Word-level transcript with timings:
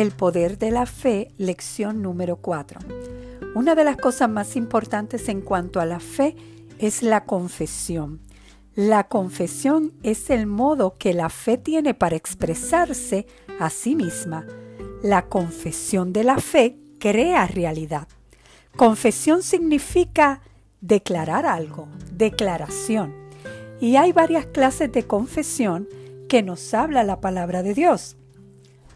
El 0.00 0.12
poder 0.12 0.56
de 0.56 0.70
la 0.70 0.86
fe, 0.86 1.28
lección 1.36 2.00
número 2.00 2.36
4. 2.36 2.80
Una 3.54 3.74
de 3.74 3.84
las 3.84 3.98
cosas 3.98 4.30
más 4.30 4.56
importantes 4.56 5.28
en 5.28 5.42
cuanto 5.42 5.78
a 5.78 5.84
la 5.84 6.00
fe 6.00 6.36
es 6.78 7.02
la 7.02 7.26
confesión. 7.26 8.18
La 8.74 9.08
confesión 9.08 9.92
es 10.02 10.30
el 10.30 10.46
modo 10.46 10.96
que 10.96 11.12
la 11.12 11.28
fe 11.28 11.58
tiene 11.58 11.92
para 11.92 12.16
expresarse 12.16 13.26
a 13.58 13.68
sí 13.68 13.94
misma. 13.94 14.46
La 15.02 15.26
confesión 15.26 16.14
de 16.14 16.24
la 16.24 16.38
fe 16.38 16.78
crea 16.98 17.46
realidad. 17.46 18.08
Confesión 18.78 19.42
significa 19.42 20.40
declarar 20.80 21.44
algo, 21.44 21.88
declaración. 22.10 23.12
Y 23.82 23.96
hay 23.96 24.12
varias 24.12 24.46
clases 24.46 24.90
de 24.92 25.02
confesión 25.02 25.86
que 26.26 26.42
nos 26.42 26.72
habla 26.72 27.04
la 27.04 27.20
palabra 27.20 27.62
de 27.62 27.74
Dios. 27.74 28.16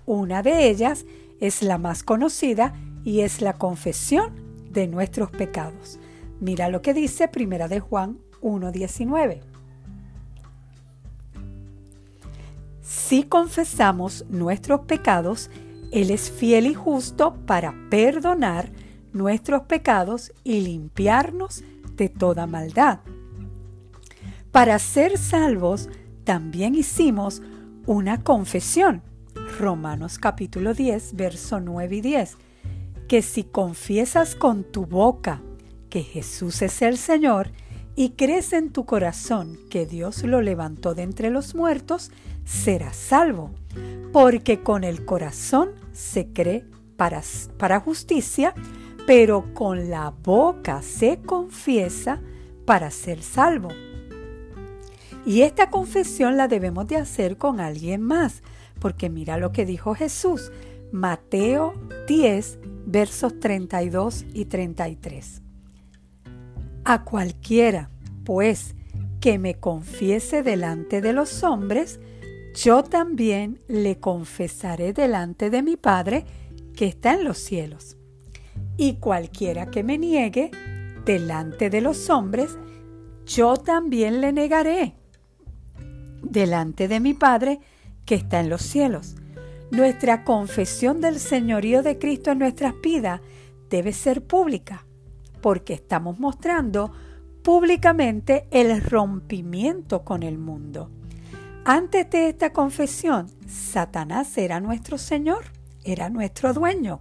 Una 0.07 0.43
de 0.43 0.69
ellas 0.69 1.07
es 1.41 1.63
la 1.63 1.79
más 1.79 2.03
conocida 2.03 2.75
y 3.05 3.21
es 3.21 3.41
la 3.41 3.55
confesión 3.55 4.33
de 4.71 4.87
nuestros 4.87 5.31
pecados. 5.31 5.99
Mira 6.41 6.69
lo 6.69 6.83
que 6.83 6.95
dice 6.95 7.29
Primera 7.29 7.69
de 7.69 7.81
Juan 7.81 8.19
1:19. 8.43 9.41
Si 12.83 13.25
confesamos 13.25 14.27
nuestros 14.29 14.81
pecados, 14.81 15.51
Él 15.91 16.11
es 16.11 16.31
fiel 16.31 16.67
y 16.67 16.75
justo 16.75 17.35
para 17.47 17.75
perdonar 17.89 18.71
nuestros 19.13 19.63
pecados 19.63 20.33
y 20.43 20.61
limpiarnos 20.61 21.63
de 21.97 22.09
toda 22.09 22.47
maldad. 22.47 23.01
Para 24.51 24.79
ser 24.79 25.19
salvos, 25.19 25.89
también 26.25 26.75
hicimos 26.75 27.43
una 27.87 28.23
confesión 28.23 29.03
Romanos 29.59 30.19
capítulo 30.19 30.75
10, 30.75 31.15
verso 31.15 31.61
9 31.61 31.97
y 31.97 32.01
10, 32.01 32.37
que 33.09 33.23
si 33.23 33.45
confiesas 33.45 34.35
con 34.35 34.65
tu 34.65 34.87
boca 34.87 35.41
que 35.91 36.03
Jesús 36.03 36.63
es 36.63 36.83
el 36.83 36.99
Señor 36.99 37.51
y 37.97 38.11
crees 38.11 38.53
en 38.53 38.73
tu 38.73 38.85
corazón 38.85 39.59
que 39.71 39.87
Dios 39.87 40.25
lo 40.25 40.43
levantó 40.43 40.95
de 40.95 41.03
entre 41.03 41.31
los 41.31 41.55
muertos, 41.55 42.11
serás 42.45 42.97
salvo, 42.97 43.51
porque 44.13 44.61
con 44.61 44.83
el 44.83 45.05
corazón 45.05 45.71
se 45.93 46.27
cree 46.29 46.65
para, 46.97 47.23
para 47.57 47.81
justicia, 47.81 48.55
pero 49.07 49.55
con 49.55 49.91
la 49.91 50.11
boca 50.11 50.83
se 50.83 51.21
confiesa 51.21 52.21
para 52.65 52.91
ser 52.91 53.23
salvo. 53.23 53.69
Y 55.27 55.43
esta 55.43 55.71
confesión 55.71 56.37
la 56.37 56.49
debemos 56.49 56.87
de 56.87 56.97
hacer 56.97 57.39
con 57.39 57.61
alguien 57.61 58.03
más, 58.03 58.43
porque 58.85 59.09
mira 59.09 59.39
lo 59.39 59.51
que 59.51 59.65
dijo 59.65 59.95
Jesús, 59.95 60.53
Mateo 60.93 61.73
10, 62.07 62.59
versos 62.85 63.41
32 63.41 64.27
y 64.35 64.45
33. 64.45 65.41
A 66.85 67.03
cualquiera, 67.03 67.89
pues, 68.27 68.75
que 69.23 69.39
me 69.39 69.55
confiese 69.55 70.43
delante 70.43 71.01
de 71.01 71.15
los 71.15 71.45
hombres, 71.45 71.99
yo 72.55 72.85
también 72.85 73.59
le 73.69 74.01
confesaré 74.01 74.93
delante 74.93 75.49
de 75.49 75.63
mi 75.63 75.79
Padre 75.79 76.27
que 76.77 76.85
está 76.85 77.15
en 77.15 77.25
los 77.25 77.39
cielos. 77.39 77.97
Y 78.77 78.97
cualquiera 78.97 79.71
que 79.71 79.83
me 79.83 79.97
niegue 79.97 80.51
delante 81.07 81.71
de 81.71 81.81
los 81.81 82.11
hombres, 82.11 82.59
yo 83.25 83.57
también 83.57 84.21
le 84.21 84.35
negaré 84.35 84.93
delante 86.21 86.87
de 86.87 87.01
mi 87.01 87.15
Padre 87.15 87.61
que 88.05 88.15
está 88.15 88.41
en 88.41 88.49
los 88.49 88.63
cielos. 88.63 89.17
Nuestra 89.71 90.25
confesión 90.25 91.01
del 91.01 91.19
señorío 91.19 91.83
de 91.83 91.99
Cristo 91.99 92.31
en 92.31 92.39
nuestras 92.39 92.75
vidas 92.81 93.21
debe 93.71 93.93
ser 93.93 94.23
pública, 94.25 94.87
porque 95.41 95.75
estamos 95.75 96.19
mostrando 96.21 96.93
públicamente 97.43 98.47
el 98.51 98.83
rompimiento 98.83 100.05
con 100.05 100.23
el 100.23 100.39
mundo. 100.39 100.91
Antes 101.65 102.09
de 102.11 102.29
esta 102.29 102.53
confesión, 102.53 103.31
Satanás 103.47 104.37
era 104.39 104.61
nuestro 104.61 104.99
Señor, 104.99 105.45
era 105.83 106.11
nuestro 106.11 106.53
dueño, 106.53 107.01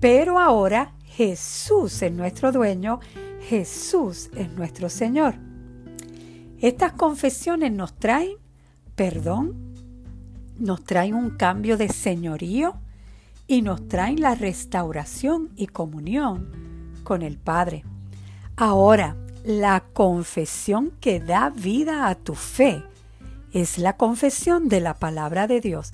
pero 0.00 0.38
ahora 0.40 0.94
Jesús 1.04 2.02
es 2.02 2.12
nuestro 2.12 2.50
dueño, 2.50 3.00
Jesús 3.48 4.30
es 4.36 4.50
nuestro 4.52 4.88
Señor. 4.88 5.34
Estas 6.60 6.92
confesiones 6.94 7.72
nos 7.72 7.94
traen 7.94 8.38
perdón, 8.94 9.73
nos 10.58 10.84
traen 10.84 11.14
un 11.14 11.30
cambio 11.30 11.76
de 11.76 11.88
señorío 11.88 12.74
y 13.46 13.62
nos 13.62 13.88
traen 13.88 14.20
la 14.20 14.34
restauración 14.34 15.50
y 15.56 15.66
comunión 15.66 16.50
con 17.02 17.22
el 17.22 17.38
Padre. 17.38 17.84
Ahora, 18.56 19.16
la 19.44 19.84
confesión 19.92 20.92
que 21.00 21.20
da 21.20 21.50
vida 21.50 22.08
a 22.08 22.14
tu 22.14 22.34
fe 22.34 22.82
es 23.52 23.78
la 23.78 23.96
confesión 23.96 24.68
de 24.68 24.80
la 24.80 24.94
palabra 24.94 25.46
de 25.46 25.60
Dios. 25.60 25.92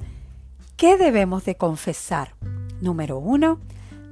¿Qué 0.77 0.97
debemos 0.97 1.45
de 1.45 1.57
confesar? 1.57 2.35
Número 2.81 3.19
uno, 3.19 3.59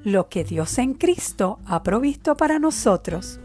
lo 0.04 0.28
que 0.28 0.44
Dios 0.44 0.78
en 0.78 0.94
Cristo 0.94 1.58
ha 1.64 1.82
provisto 1.82 2.36
para 2.36 2.58
nosotros. 2.58 3.40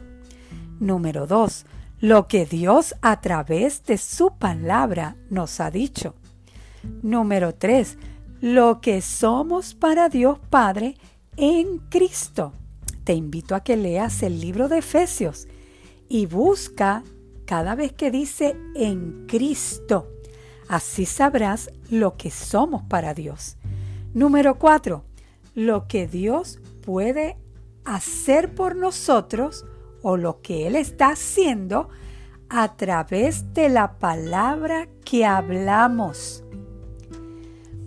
Número 0.79 1.27
dos, 1.27 1.65
lo 1.99 2.27
que 2.27 2.45
Dios 2.45 2.95
a 3.01 3.21
través 3.21 3.85
de 3.85 3.97
su 3.97 4.31
palabra 4.31 5.15
nos 5.29 5.59
ha 5.59 5.71
dicho. 5.71 6.15
Número 7.01 7.55
3. 7.55 7.97
Lo 8.41 8.81
que 8.81 9.01
somos 9.01 9.73
para 9.73 10.09
Dios 10.09 10.39
Padre 10.49 10.95
en 11.37 11.79
Cristo. 11.89 12.53
Te 13.03 13.13
invito 13.13 13.55
a 13.55 13.63
que 13.63 13.77
leas 13.77 14.23
el 14.23 14.39
libro 14.39 14.67
de 14.67 14.79
Efesios 14.79 15.47
y 16.09 16.25
busca 16.25 17.03
cada 17.45 17.75
vez 17.75 17.93
que 17.93 18.11
dice 18.11 18.55
en 18.75 19.25
Cristo. 19.27 20.09
Así 20.67 21.05
sabrás 21.05 21.69
lo 21.89 22.15
que 22.15 22.31
somos 22.31 22.83
para 22.83 23.13
Dios. 23.13 23.57
Número 24.13 24.57
4. 24.57 25.03
Lo 25.55 25.87
que 25.87 26.07
Dios 26.07 26.59
puede 26.81 27.37
hacer 27.85 28.55
por 28.55 28.75
nosotros 28.75 29.65
o 30.01 30.17
lo 30.17 30.41
que 30.41 30.67
Él 30.67 30.75
está 30.75 31.09
haciendo 31.09 31.89
a 32.49 32.75
través 32.75 33.53
de 33.53 33.69
la 33.69 33.97
palabra 33.99 34.87
que 35.03 35.25
hablamos. 35.25 36.42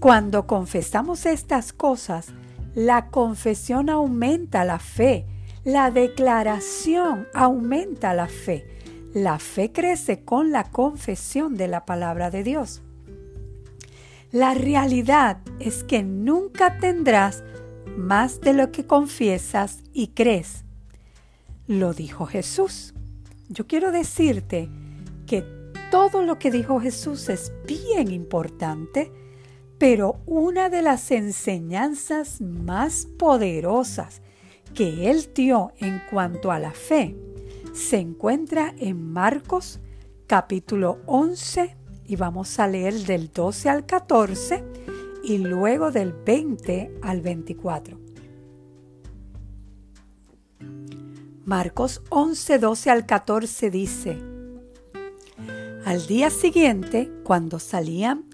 Cuando 0.01 0.47
confesamos 0.47 1.25
estas 1.27 1.73
cosas, 1.73 2.29
la 2.75 3.09
confesión 3.09 3.89
aumenta 3.89 4.65
la 4.65 4.79
fe, 4.79 5.27
la 5.65 5.91
declaración 5.91 7.27
aumenta 7.34 8.12
la 8.12 8.29
fe. 8.29 8.67
La 9.15 9.39
fe 9.39 9.73
crece 9.73 10.25
con 10.25 10.53
la 10.53 10.65
confesión 10.65 11.57
de 11.57 11.69
la 11.69 11.87
palabra 11.87 12.31
de 12.31 12.45
Dios. 12.45 12.83
La 14.31 14.53
realidad 14.53 15.39
es 15.59 15.83
que 15.83 16.03
nunca 16.03 16.78
tendrás 16.78 17.43
más 17.97 18.43
de 18.43 18.53
lo 18.53 18.71
que 18.71 18.87
confiesas 18.87 19.83
y 19.95 20.09
crees. 20.09 20.65
Lo 21.67 21.95
dijo 21.95 22.27
Jesús. 22.27 22.93
Yo 23.49 23.67
quiero 23.67 23.91
decirte 23.91 24.69
que 25.27 25.43
todo 25.91 26.23
lo 26.23 26.39
que 26.39 26.51
dijo 26.51 26.81
Jesús 26.81 27.31
es 27.31 27.51
bien 27.67 28.13
importante 28.13 29.11
pero 29.78 30.20
una 30.26 30.69
de 30.69 30.82
las 30.82 31.10
enseñanzas 31.10 32.41
más 32.41 33.06
poderosas 33.19 34.22
que 34.75 35.10
él 35.10 35.28
dio 35.34 35.72
en 35.78 36.03
cuanto 36.10 36.50
a 36.50 36.59
la 36.59 36.72
fe 36.72 37.16
se 37.72 37.98
encuentra 37.98 38.75
en 38.78 39.12
Marcos 39.12 39.81
capítulo 40.27 40.98
11 41.06 41.77
y 42.06 42.16
vamos 42.16 42.59
a 42.59 42.68
leer 42.68 42.95
del 42.95 43.30
12 43.30 43.68
al 43.68 43.86
14 43.86 44.65
y 45.22 45.39
luego 45.39 45.91
del 45.91 46.12
20 46.12 47.01
al 47.03 47.21
24. 47.21 47.98
Marcos 51.45 52.03
11, 52.10 52.59
12 52.59 52.91
al 52.91 53.06
14 53.06 53.71
dice, 53.71 54.18
Al 55.84 56.06
día 56.06 56.30
siguiente, 56.30 57.12
cuando 57.24 57.59
salían 57.59 58.24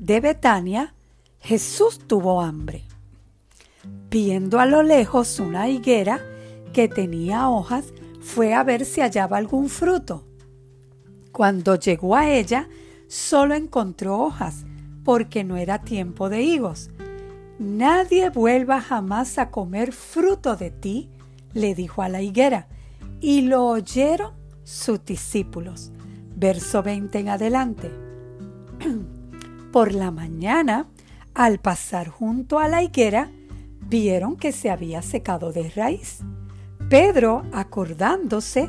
de 0.00 0.18
Betania, 0.20 0.94
Jesús 1.40 1.98
tuvo 1.98 2.40
hambre. 2.40 2.84
Viendo 4.08 4.58
a 4.58 4.64
lo 4.64 4.82
lejos 4.82 5.38
una 5.38 5.68
higuera 5.68 6.20
que 6.72 6.88
tenía 6.88 7.50
hojas, 7.50 7.92
fue 8.20 8.54
a 8.54 8.64
ver 8.64 8.86
si 8.86 9.02
hallaba 9.02 9.36
algún 9.36 9.68
fruto. 9.68 10.24
Cuando 11.32 11.74
llegó 11.76 12.16
a 12.16 12.30
ella, 12.30 12.68
solo 13.08 13.54
encontró 13.54 14.18
hojas, 14.18 14.64
porque 15.04 15.44
no 15.44 15.58
era 15.58 15.82
tiempo 15.82 16.30
de 16.30 16.42
higos. 16.42 16.90
Nadie 17.58 18.30
vuelva 18.30 18.80
jamás 18.80 19.36
a 19.36 19.50
comer 19.50 19.92
fruto 19.92 20.56
de 20.56 20.70
ti, 20.70 21.10
le 21.52 21.74
dijo 21.74 22.00
a 22.00 22.08
la 22.08 22.22
higuera, 22.22 22.68
y 23.20 23.42
lo 23.42 23.66
oyeron 23.66 24.32
sus 24.64 25.04
discípulos. 25.04 25.92
Verso 26.36 26.82
20 26.82 27.18
en 27.18 27.28
adelante. 27.28 27.90
Por 29.72 29.94
la 29.94 30.10
mañana, 30.10 30.86
Al 31.32 31.60
pasar 31.60 32.08
junto 32.08 32.58
a 32.58 32.66
la 32.66 32.82
higuera, 32.82 33.30
vieron 33.88 34.36
que 34.36 34.50
se 34.50 34.68
había 34.68 35.00
secado 35.00 35.52
de 35.52 35.70
raíz. 35.70 36.18
Pedro, 36.88 37.44
acordándose, 37.52 38.68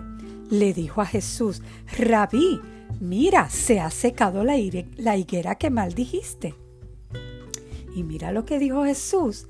le 0.52 0.74
dijo 0.74 1.02
a 1.02 1.08
Jesús, 1.08 1.64
Rabí, 1.98 2.62
mira, 3.00 3.50
se 3.50 3.80
ha 3.80 3.90
secado 3.90 4.44
la, 4.44 4.58
higuera 4.58 5.56
que 5.56 5.72
maldijiste. 5.72 6.54
Y 7.96 8.04
mira 8.04 8.32
lo 8.32 8.46
que 8.46 8.60
dijo 8.60 8.86
Jesús, 8.86 9.48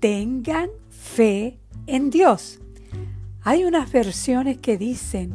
tengan 0.00 0.70
fe 0.88 1.58
en 1.86 2.08
Dios. 2.08 2.58
Hay 3.42 3.64
unas 3.64 3.92
versiones 3.92 4.58
que 4.58 4.78
dicen, 4.78 5.32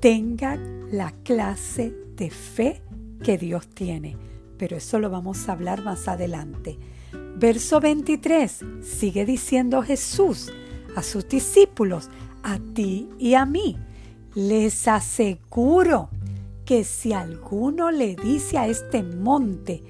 tengan 0.00 0.88
la 0.90 1.12
clase 1.22 1.94
de 2.16 2.30
fe 2.30 2.82
que 3.22 3.38
Dios 3.38 3.68
tiene, 3.68 4.16
pero 4.62 4.76
eso 4.76 5.00
lo 5.00 5.10
vamos 5.10 5.48
a 5.48 5.54
hablar 5.54 5.82
más 5.82 6.06
adelante. 6.06 6.78
Verso 7.34 7.80
23 7.80 8.64
sigue 8.80 9.26
diciendo 9.26 9.82
Jesús 9.82 10.52
a 10.94 11.02
sus 11.02 11.28
discípulos, 11.28 12.10
a 12.44 12.60
ti 12.72 13.08
y 13.18 13.34
a 13.34 13.44
mí. 13.44 13.76
Les 14.36 14.86
aseguro 14.86 16.10
que 16.64 16.84
si 16.84 17.12
alguno 17.12 17.90
le 17.90 18.14
dice 18.14 18.56
a 18.56 18.68
este 18.68 19.02
monte, 19.02 19.82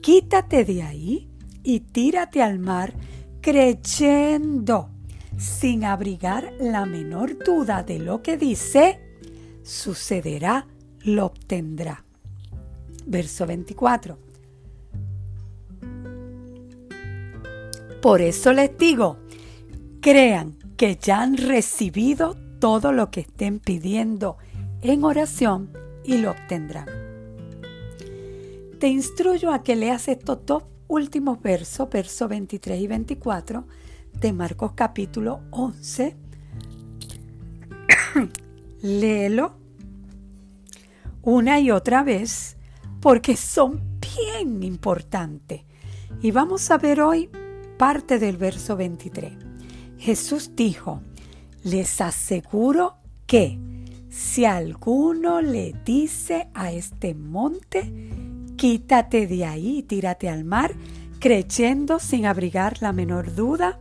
quítate 0.00 0.64
de 0.64 0.84
ahí 0.84 1.28
y 1.64 1.80
tírate 1.80 2.42
al 2.42 2.60
mar, 2.60 2.94
creyendo, 3.40 4.88
sin 5.36 5.84
abrigar 5.84 6.52
la 6.60 6.86
menor 6.86 7.42
duda 7.44 7.82
de 7.82 7.98
lo 7.98 8.22
que 8.22 8.36
dice, 8.36 9.00
sucederá, 9.64 10.68
lo 11.00 11.26
obtendrá. 11.26 12.04
Verso 13.06 13.46
24. 13.46 14.18
Por 18.00 18.20
eso 18.20 18.52
les 18.52 18.76
digo, 18.76 19.18
crean 20.00 20.56
que 20.76 20.98
ya 21.00 21.22
han 21.22 21.36
recibido 21.36 22.36
todo 22.58 22.92
lo 22.92 23.10
que 23.10 23.20
estén 23.20 23.60
pidiendo 23.60 24.36
en 24.82 25.04
oración 25.04 25.70
y 26.04 26.18
lo 26.18 26.32
obtendrán. 26.32 26.86
Te 28.80 28.88
instruyo 28.88 29.52
a 29.52 29.62
que 29.62 29.76
leas 29.76 30.08
estos 30.08 30.44
dos 30.44 30.64
últimos 30.88 31.40
versos, 31.40 31.88
versos 31.88 32.28
23 32.28 32.80
y 32.80 32.86
24 32.88 33.64
de 34.20 34.32
Marcos 34.32 34.72
capítulo 34.74 35.40
11. 35.50 36.16
Léelo 38.82 39.54
una 41.22 41.60
y 41.60 41.70
otra 41.70 42.02
vez 42.02 42.56
porque 43.02 43.36
son 43.36 43.98
bien 44.00 44.62
importantes. 44.62 45.62
Y 46.22 46.30
vamos 46.30 46.70
a 46.70 46.78
ver 46.78 47.00
hoy 47.00 47.28
parte 47.76 48.20
del 48.20 48.36
verso 48.36 48.76
23. 48.76 49.32
Jesús 49.98 50.52
dijo, 50.54 51.02
les 51.64 52.00
aseguro 52.00 52.94
que 53.26 53.58
si 54.08 54.44
alguno 54.44 55.42
le 55.42 55.74
dice 55.84 56.48
a 56.54 56.70
este 56.70 57.14
monte, 57.14 57.92
quítate 58.56 59.26
de 59.26 59.46
ahí 59.46 59.82
tírate 59.82 60.28
al 60.28 60.44
mar, 60.44 60.72
creyendo 61.18 61.98
sin 61.98 62.26
abrigar 62.26 62.80
la 62.82 62.92
menor 62.92 63.34
duda 63.34 63.80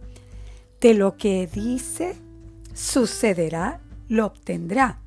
de 0.79 0.95
lo 0.95 1.15
que 1.17 1.45
dice, 1.45 2.15
sucederá, 2.73 3.81
lo 4.07 4.25
obtendrá. 4.25 4.97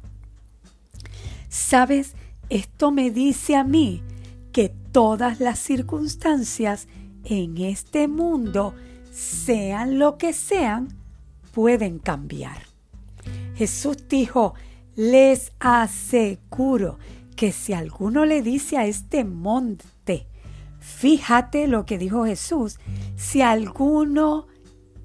¿Sabes? 1.48 2.14
Esto 2.48 2.90
me 2.90 3.10
dice 3.10 3.56
a 3.56 3.64
mí 3.64 4.02
que 4.52 4.68
todas 4.92 5.40
las 5.40 5.58
circunstancias 5.58 6.88
en 7.24 7.58
este 7.58 8.08
mundo, 8.08 8.74
sean 9.10 9.98
lo 9.98 10.18
que 10.18 10.32
sean, 10.32 10.88
pueden 11.52 11.98
cambiar. 11.98 12.62
Jesús 13.54 13.96
dijo, 14.08 14.54
les 14.96 15.52
aseguro 15.60 16.98
que 17.36 17.52
si 17.52 17.72
alguno 17.72 18.24
le 18.24 18.42
dice 18.42 18.76
a 18.76 18.86
este 18.86 19.24
monte, 19.24 20.26
fíjate 20.80 21.66
lo 21.66 21.86
que 21.86 21.98
dijo 21.98 22.24
Jesús, 22.24 22.78
si 23.16 23.40
alguno 23.42 24.46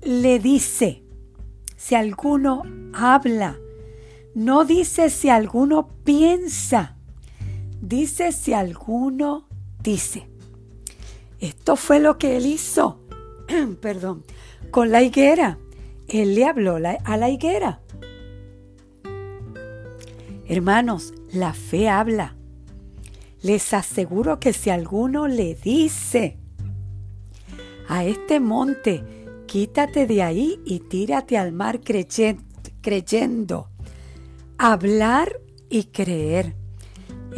le 0.02 0.40
dice, 0.40 1.04
si 1.76 1.96
alguno 1.96 2.64
habla, 2.94 3.58
no 4.36 4.66
dice 4.66 5.10
si 5.10 5.30
alguno 5.30 5.88
piensa, 6.04 6.98
dice 7.82 8.32
si 8.32 8.54
alguno 8.54 9.48
dice. 9.82 10.30
Esto 11.40 11.76
fue 11.76 12.00
lo 12.00 12.18
que 12.18 12.38
él 12.38 12.46
hizo, 12.46 13.00
perdón, 13.82 14.24
con 14.72 14.92
la 14.92 15.02
higuera. 15.02 15.58
Él 16.08 16.36
le 16.36 16.46
habló 16.46 16.78
a 16.78 17.18
la 17.18 17.30
higuera. 17.30 17.82
Hermanos, 20.48 21.14
la 21.32 21.54
fe 21.54 21.88
habla. 21.88 22.36
Les 23.42 23.74
aseguro 23.74 24.40
que 24.40 24.52
si 24.52 24.70
alguno 24.70 25.28
le 25.28 25.56
dice 25.56 26.38
a 27.88 28.04
este 28.04 28.40
monte, 28.40 29.04
quítate 29.46 30.08
de 30.08 30.24
ahí 30.24 30.60
y 30.66 30.80
tírate 30.80 31.38
al 31.38 31.54
mar 31.54 31.80
creyendo, 32.82 33.70
hablar 34.58 35.40
y 35.70 35.86
creer. 35.86 36.59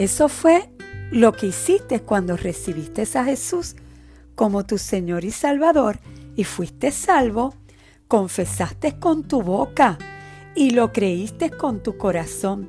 Eso 0.01 0.30
fue 0.30 0.68
lo 1.12 1.31
que 1.31 1.45
hiciste 1.45 2.00
cuando 2.00 2.36
recibiste 2.36 3.03
a 3.13 3.24
Jesús 3.24 3.75
como 4.33 4.65
tu 4.65 4.80
Señor 4.80 5.24
y 5.25 5.30
Salvador 5.30 6.00
y 6.36 6.44
fuiste 6.44 6.89
salvo, 6.89 7.53
confesaste 8.07 8.98
con 8.98 9.27
tu 9.27 9.44
boca 9.44 10.00
y 10.56 10.71
lo 10.71 10.92
creíste 10.92 11.51
con 11.51 11.83
tu 11.83 12.00
corazón. 12.00 12.68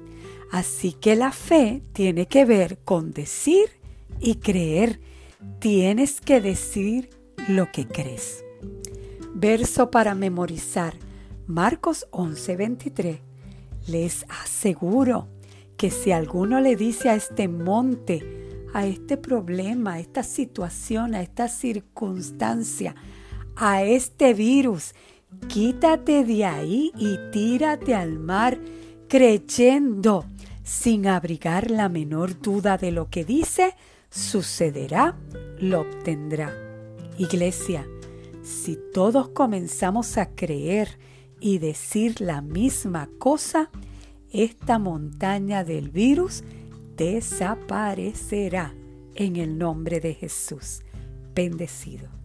Así 0.51 0.93
que 0.93 1.17
la 1.17 1.33
fe 1.33 1.83
tiene 1.95 2.29
que 2.29 2.45
ver 2.45 2.81
con 2.85 3.13
decir 3.13 3.81
y 4.21 4.35
creer. 4.35 5.01
Tienes 5.59 6.21
que 6.21 6.43
decir 6.43 7.09
lo 7.49 7.73
que 7.73 7.89
crees. 7.89 8.45
Verso 9.33 9.91
para 9.91 10.15
memorizar. 10.15 10.97
Marcos 11.47 12.07
11:23. 12.11 13.21
Les 13.87 14.27
aseguro 14.29 15.32
que 15.83 15.91
si 15.91 16.13
alguno 16.13 16.61
le 16.61 16.77
dice 16.77 17.09
a 17.09 17.17
este 17.17 17.49
monte, 17.49 18.69
a 18.73 18.87
este 18.87 19.17
problema, 19.17 19.95
a 19.95 19.99
esta 19.99 20.23
situación, 20.23 21.17
a 21.17 21.23
esta 21.23 21.49
circunstancia, 21.49 22.95
a 23.57 23.83
este 23.83 24.33
virus. 24.33 24.95
Quítate 25.49 26.25
de 26.25 26.45
ahí 26.45 26.93
y 26.97 27.19
tírate 27.33 27.97
al 27.97 28.21
mar 28.21 28.61
creyendo, 29.09 30.25
sin 30.63 31.09
abrigar 31.09 31.69
la 31.69 31.89
menor 31.89 32.41
duda 32.41 32.79
de 32.79 32.93
lo 32.93 33.11
que 33.11 33.25
dice, 33.25 33.75
sucederá, 34.09 35.17
lo 35.59 35.81
obtendrá. 35.81 36.55
Iglesia, 37.19 37.89
si 38.45 38.79
todos 38.95 39.31
comenzamos 39.31 40.17
a 40.17 40.27
creer 40.27 40.97
y 41.41 41.59
decir 41.59 42.21
la 42.21 42.41
misma 42.41 43.09
cosa, 43.19 43.69
esta 44.33 44.79
montaña 44.79 45.65
del 45.65 45.91
virus 45.91 46.43
desaparecerá 46.97 48.75
en 49.15 49.37
el 49.37 49.59
nombre 49.59 50.01
de 50.01 50.15
Jesús. 50.15 50.83
Bendecido. 51.35 52.22